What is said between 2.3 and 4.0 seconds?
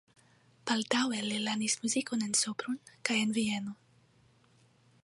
Sopron kaj en Vieno.